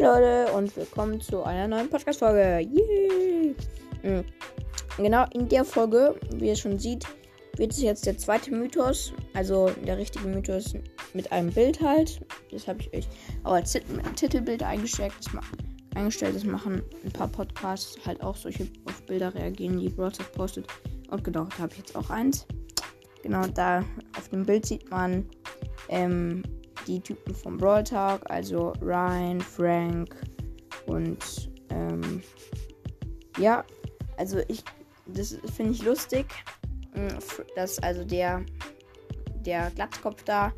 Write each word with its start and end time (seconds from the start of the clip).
Leute 0.00 0.52
und 0.52 0.76
willkommen 0.76 1.20
zu 1.20 1.44
einer 1.44 1.68
neuen 1.68 1.88
Podcast-Folge. 1.88 2.68
Yay! 2.68 3.54
Mhm. 4.02 4.24
Genau, 4.96 5.24
in 5.32 5.48
der 5.48 5.64
Folge, 5.64 6.18
wie 6.34 6.48
ihr 6.48 6.56
schon 6.56 6.80
sieht, 6.80 7.06
wird 7.56 7.70
es 7.70 7.80
jetzt 7.80 8.04
der 8.04 8.18
zweite 8.18 8.50
Mythos, 8.50 9.12
also 9.34 9.70
der 9.86 9.96
richtige 9.96 10.26
Mythos 10.26 10.74
mit 11.12 11.30
einem 11.30 11.52
Bild 11.52 11.80
halt. 11.80 12.20
Das 12.50 12.66
habe 12.66 12.80
ich 12.80 12.92
euch 12.92 13.08
auch 13.44 13.52
als 13.52 13.72
Tit 13.72 13.84
Titelbild 14.16 14.64
eingestellt. 14.64 15.12
Das, 15.22 15.32
eingestellt. 15.94 16.34
das 16.34 16.44
machen 16.44 16.82
ein 17.04 17.12
paar 17.12 17.28
Podcasts 17.28 17.96
halt 18.04 18.20
auch 18.20 18.36
solche 18.36 18.66
auf 18.86 19.00
Bilder 19.06 19.32
reagieren, 19.32 19.78
die 19.78 19.90
Broadcast 19.90 20.32
postet. 20.32 20.66
Und 21.10 21.22
genau, 21.22 21.44
da 21.44 21.58
habe 21.58 21.72
ich 21.72 21.78
jetzt 21.78 21.94
auch 21.94 22.10
eins. 22.10 22.46
Genau, 23.22 23.46
da 23.46 23.84
auf 24.18 24.28
dem 24.30 24.44
Bild 24.44 24.66
sieht 24.66 24.90
man 24.90 25.24
ähm, 25.88 26.42
die 26.86 27.00
Typen 27.00 27.34
vom 27.34 27.56
Brawl 27.56 27.84
Talk, 27.84 28.28
also 28.30 28.72
Ryan, 28.80 29.40
Frank 29.40 30.14
und 30.86 31.50
ähm, 31.70 32.22
ja, 33.38 33.64
also 34.16 34.40
ich, 34.48 34.62
das 35.06 35.36
finde 35.54 35.72
ich 35.72 35.82
lustig, 35.82 36.26
mm, 36.94 37.08
dass 37.56 37.78
also 37.82 38.04
der, 38.04 38.44
der 39.44 39.70
Glatzkopf 39.70 40.22
da, 40.24 40.52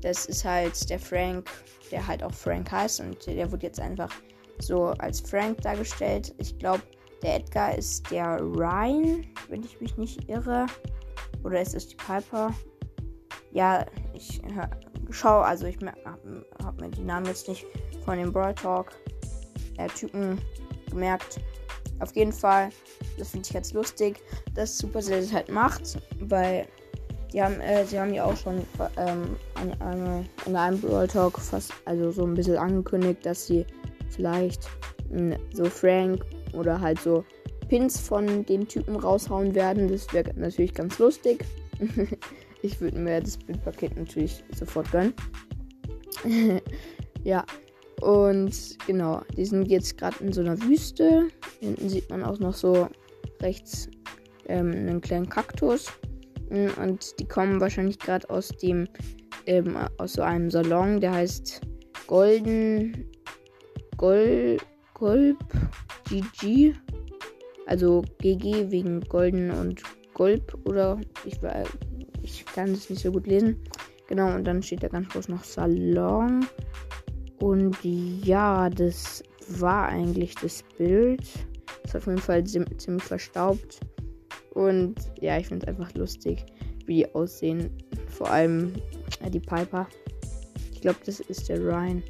das 0.00 0.26
ist 0.26 0.44
halt 0.44 0.88
der 0.90 0.98
Frank, 0.98 1.50
der 1.90 2.06
halt 2.06 2.22
auch 2.22 2.32
Frank 2.32 2.70
heißt 2.70 3.00
und 3.00 3.26
der 3.26 3.50
wird 3.50 3.62
jetzt 3.62 3.80
einfach 3.80 4.10
so 4.58 4.86
als 4.98 5.20
Frank 5.20 5.60
dargestellt. 5.62 6.34
Ich 6.38 6.58
glaube, 6.58 6.82
der 7.22 7.36
Edgar 7.36 7.76
ist 7.76 8.10
der 8.10 8.40
Ryan, 8.40 9.26
wenn 9.48 9.62
ich 9.62 9.80
mich 9.80 9.96
nicht 9.96 10.28
irre. 10.28 10.66
Oder 11.44 11.60
ist 11.62 11.74
es 11.74 11.88
die 11.88 11.96
Piper? 11.96 12.52
Ja, 13.52 13.86
ich 14.14 14.40
schau, 15.10 15.40
also 15.40 15.66
ich 15.66 15.76
habe 15.76 16.44
hab 16.62 16.80
mir 16.80 16.90
die 16.90 17.02
Namen 17.02 17.26
jetzt 17.26 17.48
nicht 17.48 17.66
von 18.04 18.18
dem 18.18 18.32
Brawl 18.32 18.54
Talk 18.54 18.92
äh, 19.78 19.88
Typen 19.88 20.40
gemerkt. 20.90 21.40
Auf 22.00 22.14
jeden 22.14 22.32
Fall, 22.32 22.70
das 23.18 23.30
finde 23.30 23.46
ich 23.48 23.54
jetzt 23.54 23.72
lustig, 23.72 24.20
dass 24.54 24.76
Supercell 24.76 25.22
das 25.22 25.32
halt 25.32 25.50
macht, 25.50 25.98
weil 26.20 26.66
die 27.32 27.42
haben, 27.42 27.60
äh, 27.60 27.84
sie 27.84 27.98
haben 27.98 28.12
ja 28.12 28.24
auch 28.24 28.36
schon 28.36 28.58
ähm, 28.96 29.36
an, 29.54 29.72
an, 29.80 30.28
in 30.46 30.56
einem 30.56 30.80
Brawl 30.80 31.08
Talk 31.08 31.38
fast, 31.38 31.72
also 31.84 32.10
so 32.10 32.24
ein 32.24 32.34
bisschen 32.34 32.58
angekündigt, 32.58 33.24
dass 33.24 33.46
sie 33.46 33.66
vielleicht 34.10 34.68
mh, 35.10 35.36
so 35.52 35.64
Frank 35.64 36.24
oder 36.52 36.80
halt 36.80 37.00
so 37.00 37.24
Pins 37.68 37.98
von 37.98 38.44
dem 38.46 38.68
Typen 38.68 38.96
raushauen 38.96 39.54
werden. 39.54 39.88
Das 39.88 40.12
wäre 40.12 40.32
natürlich 40.36 40.74
ganz 40.74 40.98
lustig. 40.98 41.44
Ich 42.62 42.80
würde 42.80 42.98
mir 42.98 43.20
das 43.20 43.36
Bildpaket 43.36 43.96
natürlich 43.96 44.44
sofort 44.54 44.90
gönnen. 44.90 45.14
ja. 47.24 47.44
Und 48.02 48.76
genau, 48.86 49.22
die 49.36 49.46
sind 49.46 49.68
jetzt 49.68 49.96
gerade 49.96 50.22
in 50.22 50.32
so 50.32 50.42
einer 50.42 50.60
Wüste. 50.62 51.28
Hinten 51.60 51.88
sieht 51.88 52.10
man 52.10 52.24
auch 52.24 52.38
noch 52.38 52.54
so 52.54 52.88
rechts 53.40 53.88
ähm, 54.48 54.72
einen 54.72 55.00
kleinen 55.00 55.28
Kaktus. 55.28 55.86
Mm, 56.50 56.68
und 56.82 57.18
die 57.18 57.26
kommen 57.26 57.60
wahrscheinlich 57.60 57.98
gerade 57.98 58.28
aus 58.28 58.48
dem, 58.48 58.86
ähm, 59.46 59.76
aus 59.98 60.14
so 60.14 60.22
einem 60.22 60.50
Salon, 60.50 61.00
der 61.00 61.14
heißt 61.14 61.62
Golden 62.06 63.06
Gol 63.96 64.58
Golb 64.94 65.38
GG. 66.08 66.74
Also 67.66 68.02
GG 68.18 68.70
wegen 68.70 69.00
Golden 69.00 69.50
und 69.50 69.82
Golb 70.14 70.56
oder 70.64 71.00
ich 71.24 71.42
weiß 71.42 71.66
ich 72.26 72.44
kann 72.44 72.72
es 72.72 72.90
nicht 72.90 73.02
so 73.02 73.12
gut 73.12 73.26
lesen. 73.26 73.56
Genau, 74.08 74.34
und 74.34 74.44
dann 74.44 74.62
steht 74.62 74.82
da 74.82 74.88
ganz 74.88 75.08
groß 75.08 75.28
noch 75.28 75.44
Salon. 75.44 76.46
Und 77.40 77.76
ja, 77.82 78.68
das 78.70 79.22
war 79.48 79.88
eigentlich 79.88 80.34
das 80.36 80.64
Bild. 80.76 81.22
Ist 81.84 81.96
auf 81.96 82.06
jeden 82.06 82.18
Fall 82.18 82.44
ziemlich 82.44 83.04
verstaubt. 83.04 83.80
Und 84.54 84.94
ja, 85.20 85.38
ich 85.38 85.46
finde 85.46 85.66
es 85.66 85.68
einfach 85.68 85.92
lustig, 85.94 86.44
wie 86.86 86.96
die 86.96 87.14
aussehen. 87.14 87.70
Vor 88.08 88.30
allem 88.30 88.74
äh, 89.24 89.30
die 89.30 89.40
Piper. 89.40 89.86
Ich 90.72 90.80
glaube, 90.80 90.98
das 91.04 91.20
ist 91.20 91.48
der 91.48 91.60
Ryan. 91.60 92.02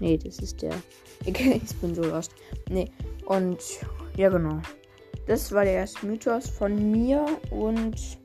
Nee, 0.00 0.18
das 0.18 0.38
ist 0.38 0.62
der. 0.62 0.74
ich 1.24 1.76
bin 1.80 1.94
so 1.94 2.02
lost. 2.02 2.32
Nee. 2.68 2.90
Und 3.26 3.58
ja, 4.16 4.28
genau. 4.28 4.60
Das 5.26 5.50
war 5.52 5.64
der 5.64 5.74
erste 5.74 6.06
Mythos 6.06 6.48
von 6.48 6.90
mir 6.90 7.26
und 7.50 8.18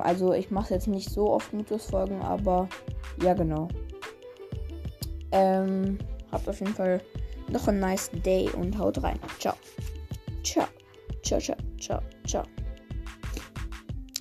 also 0.00 0.32
ich 0.32 0.50
mache 0.50 0.74
jetzt 0.74 0.88
nicht 0.88 1.10
so 1.10 1.30
oft 1.30 1.52
Mythos-Folgen, 1.52 2.20
aber 2.22 2.68
ja 3.22 3.34
genau. 3.34 3.68
Ähm, 5.32 5.98
habt 6.30 6.48
auf 6.48 6.60
jeden 6.60 6.74
Fall 6.74 7.00
noch 7.50 7.68
einen 7.68 7.80
nice 7.80 8.10
Day 8.24 8.48
und 8.50 8.78
haut 8.78 9.02
rein. 9.02 9.18
Ciao. 9.38 9.54
Ciao. 10.42 10.66
Ciao, 11.22 11.40
ciao, 11.40 11.56
ciao, 11.80 12.00
ciao. 12.26 12.44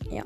Ja. 0.10 0.24